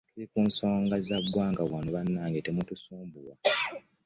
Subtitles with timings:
[0.11, 3.33] Tuli ku nsonga za ggwanga wano bannange temutusumbuwa.